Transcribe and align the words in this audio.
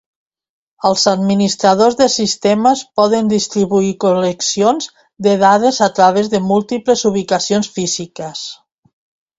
Els 0.87 1.03
administradors 1.11 1.97
de 1.99 2.07
sistemes 2.13 2.81
poden 3.01 3.29
distribuir 3.35 3.93
col·leccions 4.05 4.89
de 5.29 5.37
dades 5.47 5.83
a 5.91 5.93
través 6.01 6.35
de 6.35 6.43
múltiples 6.51 7.09
ubicacions 7.13 7.73
físiques. 7.79 8.47